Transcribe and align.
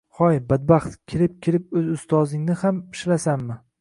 Hoy, 0.19 0.37
badbaxt! 0.45 0.95
Kelib-kelib 1.13 1.77
o’z 1.81 1.91
ustozingniham 1.99 2.81
shilasanmi? 3.01 3.61